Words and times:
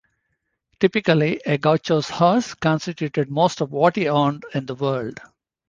Typically, 0.79 1.39
a 1.45 1.59
gaucho's 1.59 2.09
horse 2.09 2.55
constituted 2.55 3.29
most 3.29 3.61
of 3.61 3.71
what 3.71 3.95
he 3.95 4.07
owned 4.09 4.43
in 4.51 4.65
the 4.65 4.73
world. 4.73 5.19